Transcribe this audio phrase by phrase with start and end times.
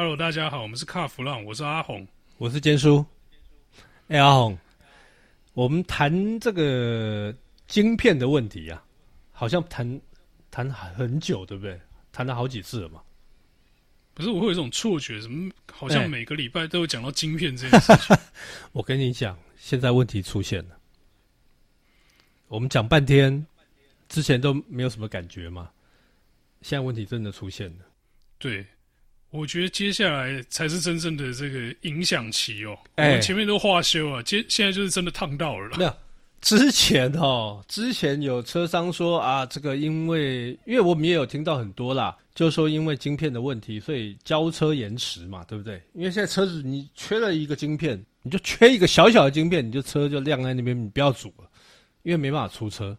[0.00, 3.04] Hello，大家好，我们是卡弗朗，我是阿红，我是坚叔。
[4.08, 4.58] 哎、欸，阿红，
[5.52, 8.82] 我们谈这个晶片的问题啊，
[9.30, 10.00] 好像谈
[10.50, 11.78] 谈很久，对不对？
[12.12, 13.02] 谈了好几次了嘛。
[14.14, 18.16] 不是，我会有一种错觉，什么好像每个礼拜都有讲到晶片这件事情。
[18.16, 18.22] 欸、
[18.72, 20.78] 我跟你讲，现在问题出现了。
[22.48, 23.46] 我们讲半天，
[24.08, 25.70] 之前都没有什么感觉嘛，
[26.62, 27.84] 现在问题真的出现了。
[28.38, 28.64] 对。
[29.30, 32.76] 我觉得接下来才是真正的这个影响期哦。
[32.96, 35.78] 哎、欸，我们前面都化修啊，接现在就是真的烫到了。
[35.78, 35.96] 没有，
[36.40, 45.80] 之前哦，之前有车商说啊，这个因为因为我们也有听到很多啦，就是说因为晶片的问题，所以交车延迟嘛，对不对？
[45.94, 51.48] 因为现在车子你缺了一个晶片，你就缺一个小小的晶片，你就车就晾在那边，你不要组了，
[52.02, 52.98] 因为没办法出车。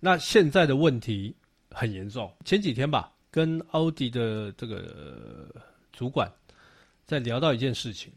[0.00, 1.34] 那现在的问题
[1.70, 3.12] 很严重，前几天吧。
[3.36, 5.46] 跟奥迪的这个
[5.92, 6.26] 主管
[7.04, 8.10] 在聊到一件事情，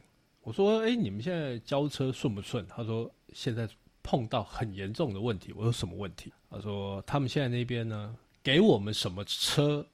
[0.43, 3.67] 我说：“哎，你们现在交车顺不顺？”他说：“现在
[4.01, 9.85] 碰到很严重的问题。”我说：“什么问题？”他说：“他们现在那边呢，给我们什么车、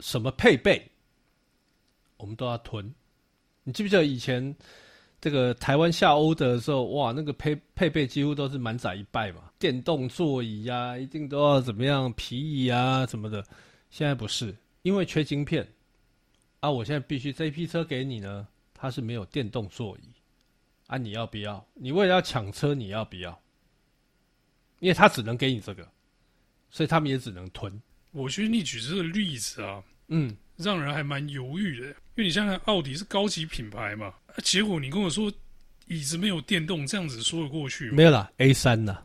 [0.00, 0.90] 什么配备，
[2.16, 2.92] 我们都要囤。
[3.62, 4.52] 你记不记得以前
[5.20, 13.40] 这个台湾下欧德的时候，哇，那个配配备几乎都是满载一拜嘛，电动座椅呀，一定都要怎么样，皮椅啊什么的。”
[13.92, 15.68] 现在不是，因为缺晶片
[16.60, 16.70] 啊！
[16.70, 20.08] 我现在必须这批车给你呢，它是没有电动座椅
[20.86, 20.96] 啊！
[20.96, 21.62] 你要不要？
[21.74, 23.38] 你为了要抢车，你要不要？
[24.80, 25.86] 因为他只能给你这个，
[26.70, 27.70] 所以他们也只能吞。
[28.12, 35.30] 我觉得你举这个例子啊，嗯，让人还蛮犹豫的，因为你想想，奥迪是高级品牌嘛，啊，结果你跟我说
[35.86, 37.96] 椅子没有电动，这样子说得过去吗？
[37.96, 38.96] 没有啦，A 三呢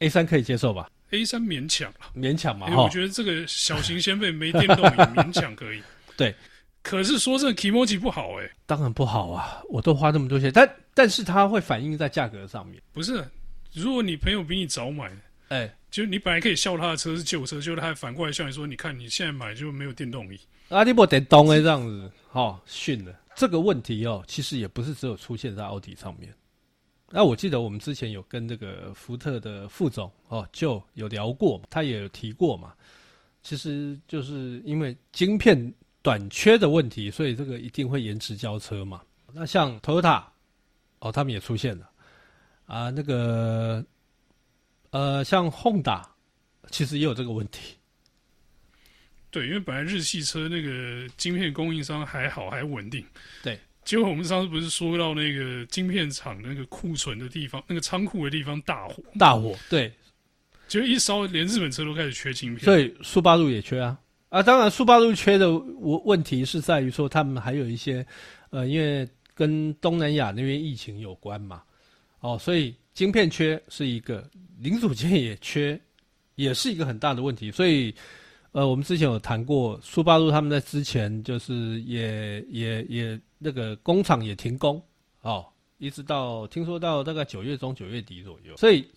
[0.00, 2.66] ？A 三可以接受吧？A 三勉强了，勉强嘛。
[2.82, 5.82] 我觉得这个小型掀背没电动也勉强可以。
[6.16, 6.34] 对，
[6.82, 9.62] 可是说这个 Kimochi 不好哎、欸，当然不好啊！
[9.68, 12.82] 我都花这么多钱，但但是它会反映在价格上面。
[12.92, 13.24] 不是，
[13.72, 15.06] 如果你朋友比你早买，
[15.48, 20.40] 哎、欸，就你本来可以笑他的车是旧车，就他还反过来笑你说，你看你现在买就没有电动椅。
[20.68, 23.14] 阿迪不得动哎，这样子，哈，逊了。
[23.34, 26.34] 这个问题哦，其实也不是只有出现在奥迪上面。
[27.10, 32.74] 那、啊、我记得我们之前有跟这个福特的副总哦，就有聊过，他也有提过嘛。
[33.42, 39.00] 其实就是因为晶片短缺的问题，所以这个一定会延迟交车嘛。
[39.32, 40.22] 那像 Toyota
[40.98, 41.90] 哦，他们也出现了
[42.66, 42.90] 啊。
[42.90, 43.82] 那个
[44.90, 46.02] 呃，像 Honda
[46.70, 47.74] 其实也有这个问题。
[49.30, 53.02] 对，因为本来日系车那个晶片供应商还好，还稳定。
[53.42, 53.58] 对。
[53.88, 59.90] 结果我们上次不是说到那个晶片厂那个库存的地方，那个仓库的地方大火，大火，对，
[60.66, 63.98] 结果一烧，连日本车都开始缺晶片，所以速八路也缺啊
[64.28, 64.42] 啊！
[64.42, 68.06] 当然，速八路缺的问问题是在于说，他们还有一些
[68.50, 71.62] 呃，因为跟东南亚那边疫情有关嘛，
[72.20, 74.28] 哦，所以晶片缺是一个，
[74.58, 75.80] 零组件也缺，
[76.34, 77.94] 也是一个很大的问题，所以。
[78.52, 84.82] 呃，我们之前有谈过，速八路他们在之前就是也也也那个工厂也停工
[85.22, 85.46] 哦，
[85.78, 88.90] 一直到听说到大概九月中九月底左右，所以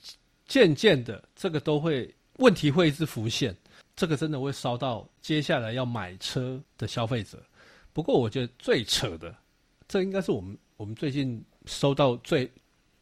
[0.48, 3.56] 渐渐的这个都会问题会一直浮现，
[3.96, 7.44] 这个真的会烧到接下来要买车的消费者。
[7.94, 9.36] 不过我觉得最扯的，
[9.88, 12.50] 这应该是我们我们最近收到最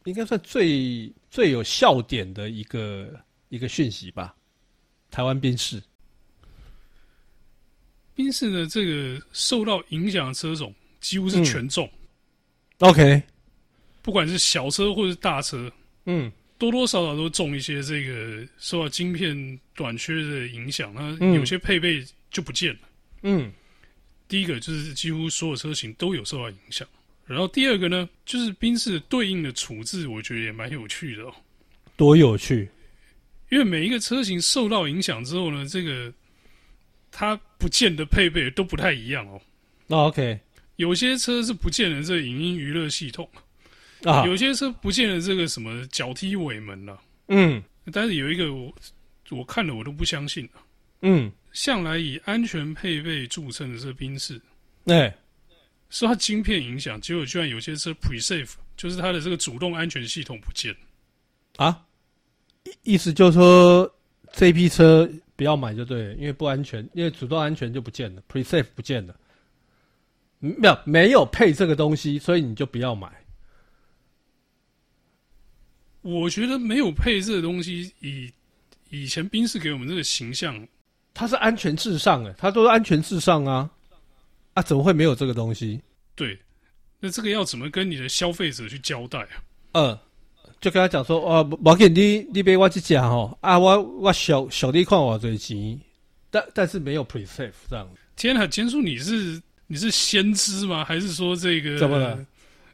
[0.04, 3.08] 应该算最最有笑点的一个
[3.48, 4.34] 一个讯息吧，
[5.10, 5.82] 台湾宾士。
[8.14, 11.88] 宾士的这个受到影响的车种几乎是全中。
[12.78, 13.22] 嗯、OK，
[14.02, 15.70] 不管是小车或是大车，
[16.06, 22.80] 嗯，多多少少都中一些这个受到晶片短缺的影响，那有些配备就不见了。
[23.22, 23.52] 嗯，
[24.28, 26.86] 第一个就是几乎所有车型都有受到影响，
[27.26, 31.34] 然后第二个呢，就是宾士对应的处置，我觉得也蛮有趣的哦。
[31.96, 32.70] 多有趣！
[33.50, 36.12] 因为每一个车型受到影响之后呢，这个。
[37.12, 39.40] 它不见得配备都不太一样哦。
[39.88, 40.38] Oh, OK，
[40.80, 43.28] 有些车是不见了这个影音娱乐系统。
[44.04, 46.98] 啊，有些车不见了这个什么脚踢尾门了。
[47.28, 47.62] 嗯，
[47.92, 48.74] 但是有一个我
[49.28, 50.48] 我看了我都不相信。
[51.02, 54.40] 嗯，向来以安全配备著称的这宾士，
[54.86, 55.14] 哎，
[55.90, 60.74] 受它晶片影响，结果居然有些车 Pre-Safe 就是它的这个主动安全系统不见。
[61.56, 61.84] 啊，
[62.84, 63.94] 意思就是说
[64.32, 65.08] 这批车。
[65.36, 69.16] 不要买就对了，因为不安全，因为主动安全就不见了，Pre-Safe 不见了，
[70.40, 73.08] 没有没有配这个东西，所以你就不要买。
[76.02, 78.32] 我觉得没有配这个东西，以
[78.88, 80.66] 以前宾士给我们这个形象，
[81.12, 84.00] 它是安全至上诶，它都是安全至上啊，啊
[84.54, 85.78] 啊，怎么会没有这个东西？
[86.14, 86.38] 对，
[86.98, 89.44] 那这个要怎么跟你的消费者去交代啊？
[89.72, 89.98] 嗯，
[90.58, 95.78] 就跟他讲说，哦，无要紧，你你别我这只吼，啊，我我小小弟看我最钱，
[96.30, 97.86] 但但是没有 pre-save 这样。
[98.16, 99.40] 天啊，坚叔，你是
[99.72, 100.84] 你是先知吗？
[100.84, 102.18] 还是说这个怎么了？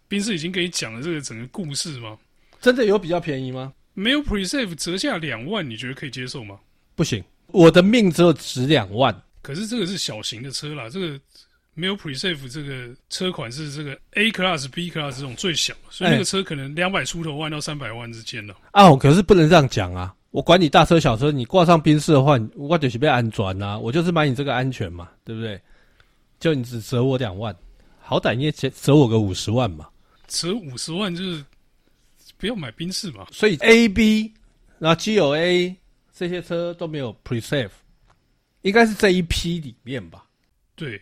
[0.09, 2.17] 宾士已经给你讲了这个整个故事吗？
[2.59, 3.71] 真的有比较便宜吗？
[3.93, 6.59] 没有 pre-save 折价两万，你觉得可以接受吗？
[6.95, 9.15] 不行，我的命只有值两万。
[9.43, 11.21] 可是这个是小型的车啦，这个
[11.75, 18.57] 没有 pre-save 这个车款是这个 A class、B class 这种最小，所以那个车可能两百出头万到三百万之间了。
[18.71, 20.15] 啊，可是不能这样讲啊！
[20.31, 25.61] 我管你大车小车，你挂上宾士的话，我就是被安装呐，我就是买你这个安全嘛，对不对？
[26.39, 27.57] 就你只折我两万，
[27.99, 29.89] 好歹你也折折我个五十万嘛。
[30.29, 31.45] 折五十万就是
[32.37, 33.27] 不要买宾士嘛。
[33.33, 34.33] 所以 A、B，
[34.79, 35.75] 然后 G、O、A
[36.13, 37.71] 这些车都没有 pre-save，
[38.63, 40.27] 应该是这一批里面吧？
[40.75, 41.01] 对。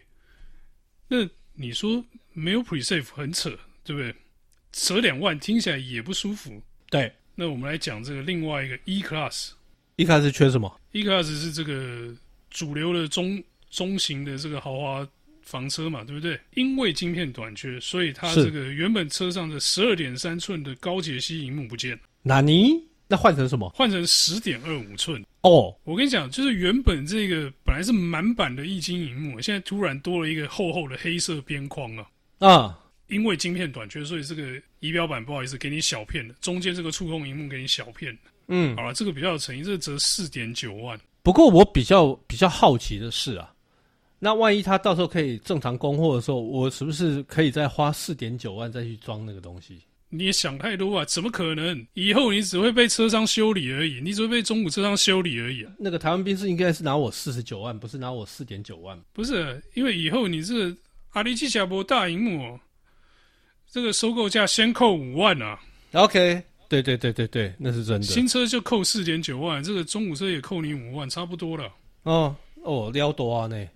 [1.08, 3.50] 那你说没有 pre-save 很扯，
[3.82, 4.14] 对不对？
[4.70, 6.62] 折两万听起来也不舒服。
[6.90, 7.12] 对。
[7.34, 9.50] 那我们来讲这个另外一个 E Class。
[9.96, 12.14] E Class 缺什么？E Class 是这个
[12.50, 15.08] 主流的中中型的这个豪华。
[15.44, 16.38] 房车嘛，对不对？
[16.54, 21.98] 因为晶片短缺，所以它这个原本车上的十二点三寸的高解析荧幕不见了。
[22.22, 22.82] 哪尼？
[23.06, 23.68] 那换成什么？
[23.70, 25.22] 换成十点二五寸。
[25.42, 32.06] 哦，我跟你讲，就是原本这个本来是满版的液晶荧幕，现在突然多了一个厚厚的黑色边框啊。
[32.38, 38.16] 啊，因为晶片短缺，所以这个仪表板不好意思给你小片的，中间这个触控荧幕给你小片。
[38.48, 40.98] 嗯，好了，这个比较有诚意，这个折四点九万。
[41.22, 43.53] 不过我比较比较好奇的是啊。
[44.18, 49.78] 那万一他到时候可以正常供货的时候，我是不是可以再花四点九万再去装那个东西？
[50.10, 51.04] 你也想太多啊！
[51.06, 51.84] 怎么可能？
[51.94, 55.72] 以后你只会被车商修理而已，你只会被中古车商修理而已啊！
[55.76, 58.96] 那个台湾宾士应该是拿我四十九万，不是拿我四点九万？
[59.12, 60.76] 不是，因为以后你这个
[61.10, 62.56] 阿里奇小博大荧幕，
[63.68, 65.58] 这个收购价先扣五万啊
[65.92, 68.06] ！OK，对对对对对，那是真的。
[68.06, 71.72] 新车就扣四点九万，这个中古车也扣你五万，差不多了。
[72.04, 73.66] 哦哦，撩多啊呢！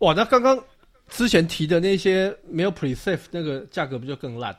[0.00, 0.62] 哇，那刚刚
[1.08, 4.56] 之前提的那些没有 pre-save 那个价格不就更烂？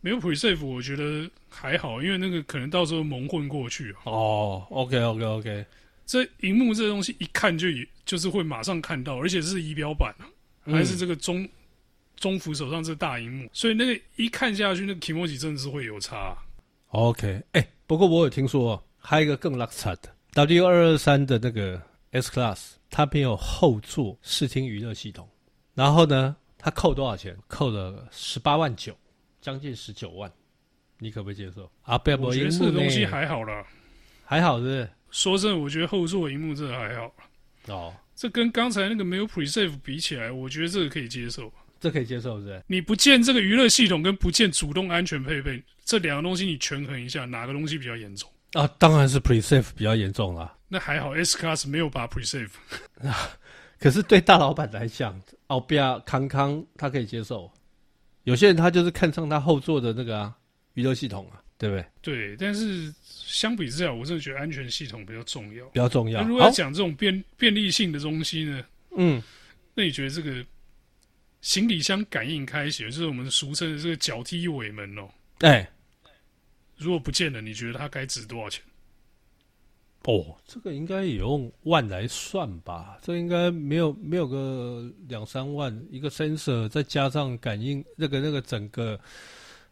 [0.00, 3.94] 没有 pre-save 我觉得还好，因为那个可能到时候蒙混过去。
[4.04, 5.66] 哦，OK OK OK，
[6.06, 7.68] 这荧幕这东西一看就
[8.04, 10.14] 就是会马上看到，而且是仪表板，
[10.64, 11.48] 还是这个中、嗯、
[12.16, 16.36] 中幅手上这大荧幕，所以那个一看下去，那个 kimochi 真的是会有差。
[16.88, 22.77] OK，哎、欸，不过我有听说还有一个更垃圾的 W 二二三的那个 S Class。
[22.90, 25.28] 它没有后座视听娱乐系统，
[25.74, 27.36] 然后呢，它扣多少钱？
[27.46, 28.96] 扣了十八万九，
[29.40, 30.30] 将近十九万，
[30.98, 31.70] 你可不可以接受？
[31.82, 33.64] 啊，不要我觉得这个东西还好啦，
[34.24, 34.90] 还好是不是？
[35.10, 37.14] 说真的，我觉得后座荧幕真的还好。
[37.68, 41.52] 哦，这跟刚才那个没有 pre-save 比起来，我觉得这个可以接受。
[41.80, 42.62] 这可以接受是不是？
[42.66, 48.28] 你不见这个娱乐系统跟不见主动安全配备这两个东西，你权衡一下，哪个东西比较严重？
[48.54, 50.52] 啊，当然是 pre-save 比较严重啦。
[50.68, 52.50] 那还好，S Class 没有把 pre-save。
[53.80, 57.50] 可是对大老板来讲，奥比亚康康他可以接受。
[58.24, 60.36] 有些人他就是看上他后座的那个啊
[60.74, 61.86] 娱乐系统啊，对不对？
[62.02, 66.20] 对，但是相比之下，我真的觉得安全系统比较重要，比较重要。
[66.20, 68.64] 那如果要讲这种便便利性的东西呢？
[68.96, 69.22] 嗯，
[69.74, 70.44] 那你觉得这个
[71.40, 75.08] 行李箱感应开启，就是我们俗称的这个脚踢尾门哦？
[75.38, 75.70] 哎，
[76.76, 78.62] 如果不见了，你觉得它该值多少钱？
[80.08, 82.96] 哦，这个应该也用万来算吧？
[83.02, 88.98] 这应该没有没有个两三万一个 sensor，再加上感应，那个那个整个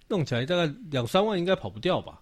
[0.09, 2.21] 弄起来大概两三万应该跑不掉吧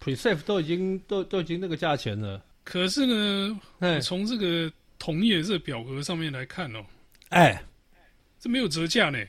[0.00, 2.44] ？Pre-save 都已经都都已经那个价钱了。
[2.64, 3.60] 可是呢，
[4.02, 4.68] 从这个
[4.98, 6.84] 同业这个表格上面来看哦，
[7.28, 7.62] 哎，
[8.40, 9.24] 这没有折价呢？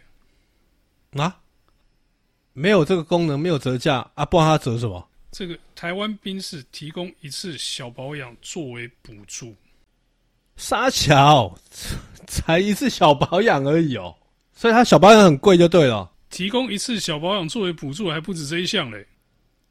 [1.22, 1.40] 啊？
[2.54, 4.26] 没有这个功能，没有折价啊？
[4.26, 5.08] 不然它折什么？
[5.32, 9.56] 这个台湾兵士提供一次小保养作为补助，
[10.58, 11.58] 沙桥
[12.28, 14.14] 才一次小保养而已哦，
[14.54, 16.12] 所以它小保养很贵就对了。
[16.30, 19.08] 提供一次小保养作为补助还不止这一项嘞，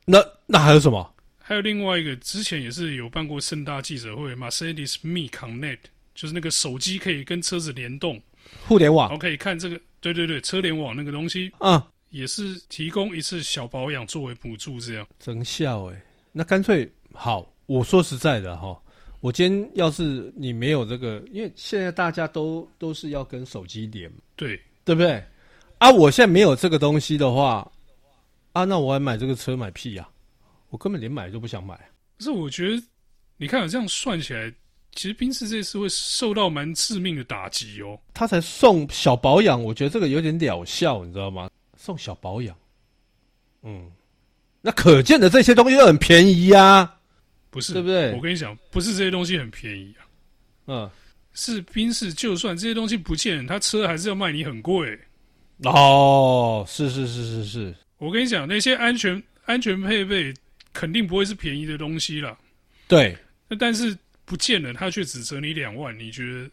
[0.07, 1.15] 那那还有什么？
[1.39, 5.79] 还有另外一个，之前也是有办过盛大记者会，Mercedes Me Connect，
[6.15, 8.23] 就是那个手机可以跟车子联动，
[8.67, 11.87] 互联网，我可以看这个，对对对，车联网那个东西啊。
[12.11, 16.05] 也是提供一次小保养作为补助，这样真效哎！
[16.33, 18.81] 那干脆好，我说实在的哈，
[19.21, 25.25] 我今天要是你没有这个，因为现在大家都都是要跟手机连，对对不对？
[25.79, 27.67] 啊，我现在没有这个东西的话，
[28.53, 30.11] 啊，那我还买这个车买屁呀、啊！
[30.71, 31.75] 我根本连买都不想买。
[32.19, 32.83] 可是我觉得，
[33.37, 34.53] 你看，这样算起来，
[34.93, 37.99] 其实宾士这次会受到蛮致命的打击哦。
[38.13, 41.49] 他才送小保养，我觉得这个有点疗效，你知道吗？
[41.83, 42.55] 送小保养，
[43.63, 43.91] 嗯，
[44.61, 46.99] 那可见的这些东西都很便宜呀、啊，
[47.49, 47.73] 不是？
[47.73, 48.13] 对不对？
[48.13, 50.05] 我跟你讲，不是这些东西很便宜啊，
[50.67, 50.91] 嗯，
[51.33, 55.01] 是宾士，就算这些东西不见了，他车还是要卖你很贵。
[55.65, 60.35] 哦，是是是是是，我跟你讲，那些安全安全配备
[60.75, 62.37] 肯定不会是便宜的东西了。
[62.87, 63.17] 对，
[63.49, 63.97] 那但是
[64.27, 66.51] 不见了，他却只折你两万，你觉得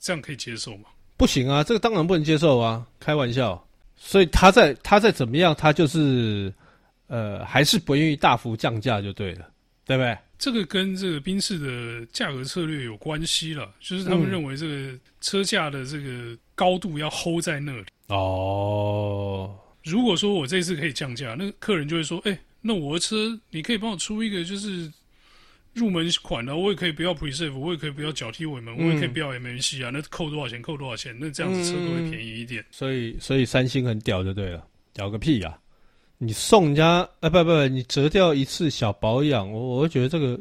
[0.00, 0.88] 这样可以接受吗？
[1.18, 3.62] 不行啊，这个当然不能接受啊，开玩笑。
[4.04, 6.52] 所以他在他在怎么样，他就是
[7.06, 9.48] 呃，还是不愿意大幅降价就对了，
[9.86, 10.18] 对不对？
[10.38, 17.84] 这个跟这个宾士的价格策略有关系了，就是他们认为这个车价的这个高度要 hold 在那里。
[18.08, 24.92] 哦，如果说我这次可以降价，那客人就会说：“哎，那我的车你可以帮我出一个就是
[25.74, 30.60] 入门款的，我也可以不要 Pre-Safe，我也可以不要脚踢尾门，我也可以不要 MMC 啊，那扣多少钱？
[30.60, 31.16] 扣多少钱？
[31.18, 35.58] 那这样子车都会便宜一点。”所以，所以三星很屌就对了，屌个屁呀！
[36.18, 40.38] 你送人家啊，不不，你折掉一次小保养，我我会觉得这个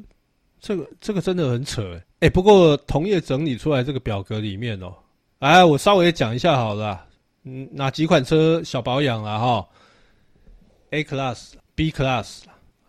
[0.59, 2.29] 这个这个真的很扯哎哎。
[2.29, 4.93] 不过同业整理出来这个表格里面哦，
[5.39, 7.03] 哎，我稍微讲一下好了。
[7.45, 9.67] 嗯，哪几款车小保养了哈
[10.91, 12.41] ？A Class、B Class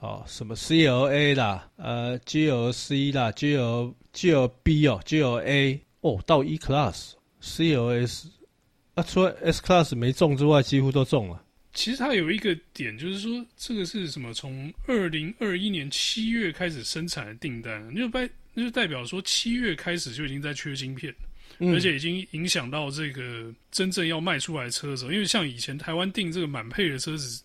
[0.02, 8.24] 哦，什么 CLA 啦，呃，GLC 啦，GL、GLB 哦，GLA 哦，到 E Class、CLS，
[8.94, 11.40] 啊，除了 S Class 没中之外，几乎都中了。
[11.72, 14.34] 其实它有一个点，就是说这个是什么？
[14.34, 21.14] 从二零二一年七月开始生产的订单，那就代那就代表说七月开始就已经在缺晶片。
[21.60, 27.40] 而且已经影响到这个真正要卖出来的车子，因为像以前台湾订这个满配的车子，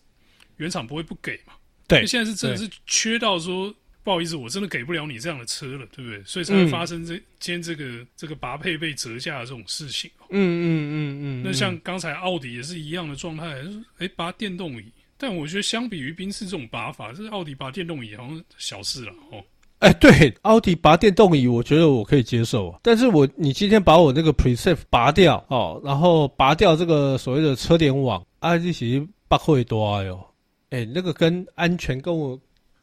[0.56, 1.52] 原厂不会不给嘛。
[1.88, 6.22] 对，现在是真的是缺到说，不好意思，我真的给不了你这样的车了，对不对？
[6.24, 10.10] 所以才会发生这今天这个这个拔配被折价的这种事情。
[10.30, 11.42] 嗯嗯嗯嗯。
[11.42, 14.84] 那像刚才奥迪也是一样的状态，就是哎拔电动椅，
[15.16, 19.42] 但我觉得相比于宾士这种拔法，这奥迪拔电动椅好像小事了哦。
[19.78, 22.78] 哎，对，奥迪拔电动椅，我觉得我可以接受。
[22.82, 30.27] 但是我你今天把我那个 Pre-Safe 拔掉哦，然后拔掉这个所谓的车联网，啊，这其实不会多哟。
[30.70, 32.40] 哎，那个跟安全跟我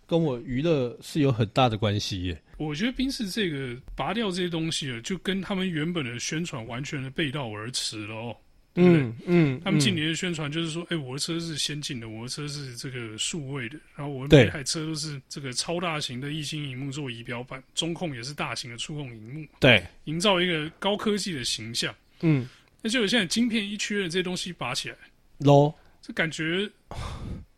[0.08, 2.42] 跟我娱乐是有很大的关系耶。
[2.58, 8.36] 我觉得宾士这个拔掉这些东西了，就跟他们原本的宣传完全的背道而驰了哦。
[8.74, 21.96] 对对嗯嗯，他们近年的宣传就是说，哎、嗯欸，我的车是先进的，我的车是这个数位的，然后我每台车都是这个超大型的液晶荧幕做仪表板，中控也是大型的触控荧幕，对，营造一个高科技的形象。
[22.20, 22.46] 嗯，
[22.82, 24.96] 那就现在晶片一缺了，这些东西拔起来
[25.40, 26.70] ，low，这感觉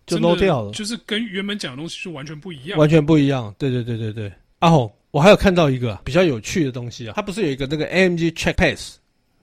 [0.08, 3.54] 就 low 掉了，就是跟原本讲的东西是完全不一样，完全不一样。
[3.60, 4.32] 对对对对对。
[4.60, 8.98] 阿红，我还有看到一个比较有趣的东西啊，它不是有一个那个 AMG Track Pass。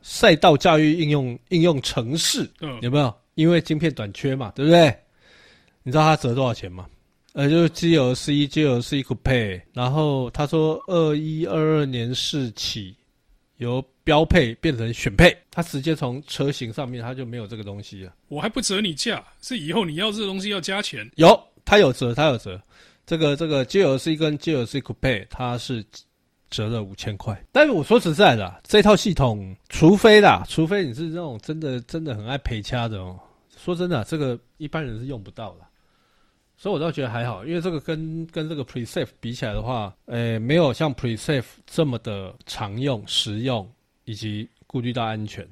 [0.06, 3.14] 赛道驾驭应用应用程式，嗯，有没有？
[3.36, 4.94] 因为晶片短缺嘛，对不对？
[5.82, 6.86] 你知道它折多少钱吗？
[7.32, 12.94] 呃，就是 GLC GLC Coupe，然后他说二一二二年试起
[13.58, 18.14] 由标配变成选配，它直接从车型上面它就没有这个东西了。
[18.28, 21.10] 我还不折你价，是以后你要这个东西要加钱。
[21.16, 22.60] 有，它有折，它有折。
[23.06, 25.84] 这个这个 GLC 跟 GLC Coupe 它是。
[26.50, 33.18] 折了五千块，但是我说实在的，这套系统，除非啦，除非你是那种真的真的很爱陪掐的哦。
[33.56, 35.66] 说真的，这个一般人是用不到的，
[36.56, 43.70] 所以我倒觉得还好，因为这个跟跟这个 Pre-Safe 比起来的话，诶，没有像 Pre-Safe 这么的常用、实用
[44.04, 45.46] 以及顾虑到安全，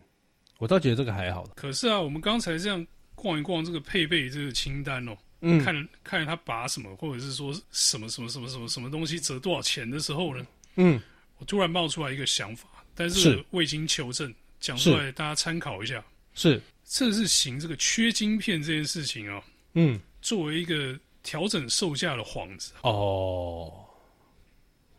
[0.59, 1.45] 我倒觉得这个还好。
[1.57, 10.47] 可是啊，我们刚才这样逛一逛这个配备这个清单哦，嗯，看看着他拔什么，或者是说什么什么什么什么什么东西折多少钱的时候呢？
[10.77, 11.01] 嗯，
[11.39, 16.03] 我突然冒出来一个想法，但是未经求证，讲出来大家参考一下。
[16.35, 19.43] 是，这是行这个缺晶片这件事情啊、哦。
[19.75, 22.73] 嗯，作为一个调整售价的幌子。
[22.83, 23.85] 哦，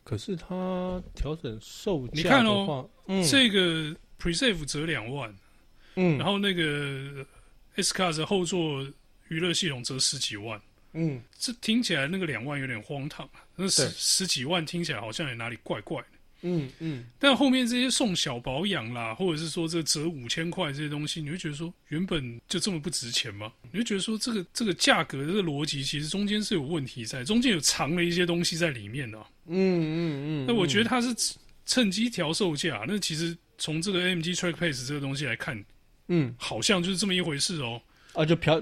[0.03, 5.35] 可是它调整售价，你看哦，嗯、这个 Pre-Safe 折两万，
[5.95, 7.25] 嗯，然后那个
[7.75, 8.85] S-Class 后座
[9.29, 10.61] 娱乐系统折十几万。
[10.95, 16.07] 嗯，这听起来那个两万有点荒唐啊，那十十几万听起来好像也哪里怪怪的。
[16.43, 23.51] 嗯嗯，但后面这些送小保养啦，或者是说这折五千块这些东西，你会觉得说原本就这么不值钱吗？
[23.71, 29.17] 你会觉得说这个这个价格这个逻辑其实中间是有问题在，中间有藏了一些东西在里面的。
[29.47, 31.07] 嗯嗯嗯，那我觉得它是
[31.65, 35.63] 趁机调售价，那其实从这个 AMG Track Pace 这个东西来看，
[36.09, 37.81] 嗯，好像就是这么一回事哦。
[38.13, 38.61] 啊，就漂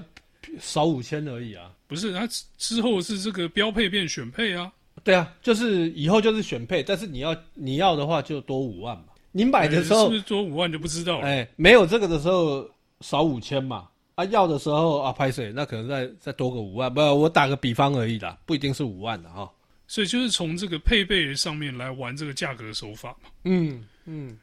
[0.60, 1.70] 少五千而已啊。
[1.88, 4.72] 不是，它之后是这个标配变选配啊。
[5.04, 9.04] 对啊，就是以后就是选配，但是你要你要的话就多五万嘛。
[9.32, 11.26] 你买的时候、欸、是不是多五万就不知道了？
[11.26, 12.68] 哎、欸，没有这个的时候
[13.00, 13.88] 少五千嘛。
[14.14, 15.50] 啊，要的时候啊，拍谁？
[15.54, 19.50] 那可能再再多个五万，不，我打个比方而已啦，不一定是五万的哈。
[19.86, 23.30] 所以就是从这个配备上面来玩这个价格手法嘛。
[23.44, 24.38] 嗯嗯，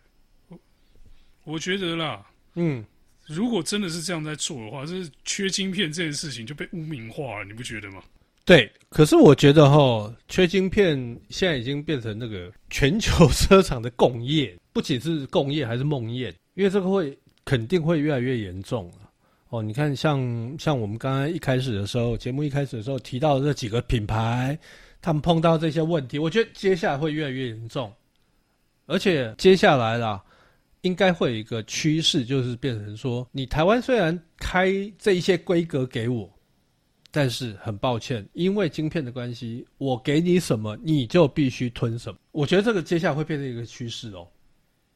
[1.44, 2.26] 我觉得啦，
[2.56, 2.84] 嗯，
[3.28, 8.02] 如果真的是这样在做的话，就是缺晶片这件事情就被污名化了，你不觉得吗？
[8.44, 10.98] 对，可是我觉得哈，缺晶片
[11.30, 17.16] 现在已经变成那个全球车厂的共业，不仅是共业，还是梦魇，因为这个会
[17.46, 18.92] 肯定会越来越严重
[19.50, 24.58] 哦，你看像，像像我们刚刚一开始的时候，节目一开始的时候提到的这几个品牌，
[25.02, 27.94] 他们碰到这些问题，我觉得接下来会越来越严重，
[28.88, 30.24] 而且接下来啦，
[30.82, 36.28] 应该会有一个趋势，就是变成说，你台湾虽然开这一些规格给我，
[37.12, 42.20] 但是很抱歉，因为晶片的关系，我给你什么，你就必须吞什么。
[42.32, 44.28] 我觉得这个接下来会变成一个趋势哦。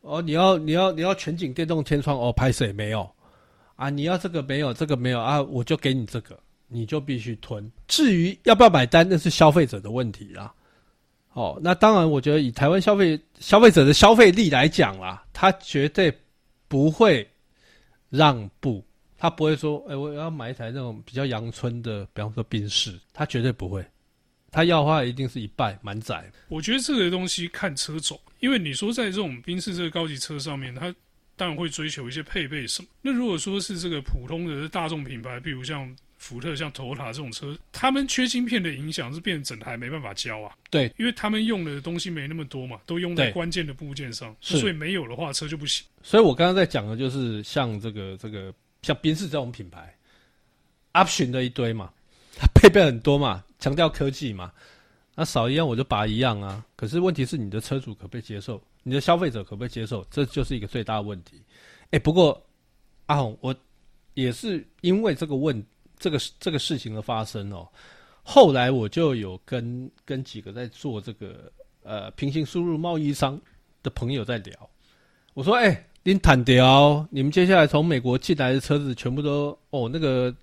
[0.02, 3.10] 哦，你要你要你要全景电动天窗哦，拍谁没有？
[3.76, 7.72] 啊，你要这个没有，这个没有啊，我就给你这个，你就必须吞。
[7.88, 10.54] 至于要不要买单，那是消费者的问题啦。
[11.34, 16.16] 哦，那当然，我觉得以台湾消费消费者的消费力来讲啦，他绝对
[16.68, 17.28] 不会
[18.10, 18.86] 让步，
[19.24, 23.82] 他不会说，哎、欸，我要买一台那种比较阳春的，比方说宾士，他绝对不会。
[24.52, 26.30] 他要的话，一定是一半满载。
[26.50, 30.94] 我觉得这个东西看车种，因为你说在这种宾士这个高级车上面，它。
[31.36, 32.88] 当然会追求一些配备什么。
[33.02, 40.56] 那如果说是这个普通的大众品牌，比如像福特、像 Toyota 这种车，他们缺芯片的影响是变成整台没办法交啊。
[40.70, 45.84] 对，因为他们用的东西没那么多嘛，都用在关键的部件上，所以没有的话车就不行。
[46.04, 49.92] 所以我刚刚在讲的就是像这个这个像宾士这种品牌
[50.94, 51.92] ，option 的一堆嘛，
[52.38, 54.54] 它 配备很多嘛，强调科技嘛，
[55.16, 56.64] 那少一样我就拔一样啊。
[56.76, 58.62] 可是问题是你的车主可不可以接受？
[58.84, 60.06] 你的消费者可不可以接受？
[60.12, 61.42] 这就是一个最大的问题。
[61.92, 62.40] 哎，不过
[63.06, 63.56] 阿红，我
[64.14, 65.66] 也是因为这个问
[65.98, 67.68] 这个这个事情的发生哦，
[68.22, 71.52] 后来我就有跟跟几个在做这个
[71.84, 73.40] 呃平行输入贸易商
[73.82, 74.70] 的朋友在聊。
[75.34, 80.36] 我说：“哎，您坦掉，你们接下来从美国进来的车子全部都哦那个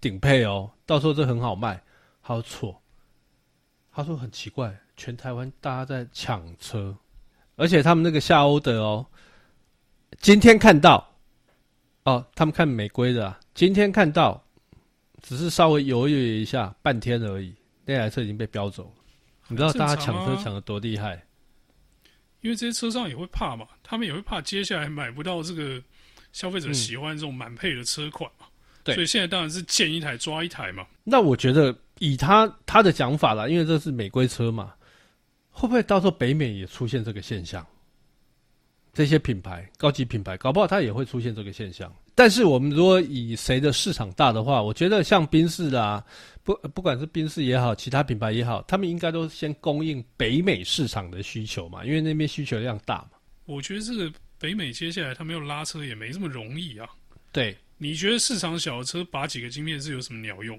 [0.00, 1.80] 顶配哦，到时候这很好卖。”
[2.24, 2.82] 他说错，
[3.92, 6.96] 他说很奇怪，全台湾大家在抢车。
[7.54, 9.06] 而且他们那个夏欧的哦，
[10.18, 11.08] 今天看到
[12.02, 14.42] 哦，他们看美规的，今天看到，
[15.22, 18.90] 只是稍微犹豫一下，半天而已，那台车已经被标走了。
[19.46, 21.24] 你知道大家抢车抢的多厉害？
[22.40, 25.82] 因为这些车商也会怕嘛，他们也会怕接下来买不到这个
[26.32, 28.46] 消费者喜欢这种满配的车款嘛。
[28.84, 30.86] 对，所以现在当然是见一台抓一台嘛。
[31.04, 34.72] 那我觉得以他他的讲法啦，因为这是美规车嘛。
[35.50, 37.66] 会不会到时候北美也出现这个现象？
[38.92, 41.90] 这些品牌、高级品牌，搞不好它也会出现这个现象。
[42.16, 46.02] 但是我们如果以谁的市场大的话，我觉得像宾士啦，
[46.42, 53.18] 不不管是宾士也好，其他品牌也好，他们应该都先供应北美市场的需求嘛，因为那边需求量大嘛。
[53.44, 56.88] 我觉得这个北美接下来他们要拉车也没这么容易啊。
[57.32, 60.58] 对，你觉得市场小的车拔几个晶片是有什么鸟用？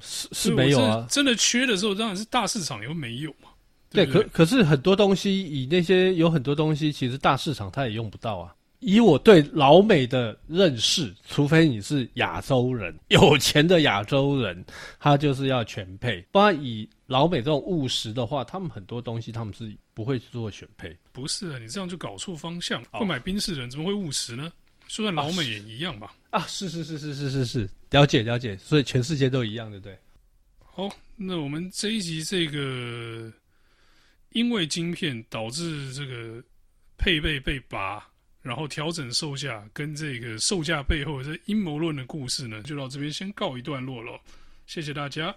[0.00, 1.04] 是是没有啊。
[1.10, 3.50] 真的缺的时候，当然是大市场又没有嘛。
[3.90, 8.54] 对，可可是很多东西，以那些有很多东西，其实大市场它也用不到啊。
[8.84, 14.64] 以我对老美的认识，除非你是亚洲人， 有钱的亚洲人，
[15.00, 16.20] 他就是要全配。
[16.30, 20.96] 不然以老美这种务实的话，他们很多东西他们是不会去做选配。
[21.12, 22.84] 不是啊，你这样就搞错方向。
[22.92, 24.52] 会买宾士的人怎么会务实呢？
[24.86, 26.14] 说在老美也一样吧？
[26.30, 28.56] 啊，是是是是是是是，了解了解。
[28.58, 29.98] 所以全世界都一样，对不对？
[30.60, 33.32] 好，那我们这一集这个。
[34.30, 36.42] 因为晶片导致这个
[36.98, 38.04] 配备被拔，
[38.44, 44.20] 然后调整售价，跟这个售价背后的这阴谋论的故事呢，就到这边先告一段落了。
[44.66, 45.34] 谢谢大家。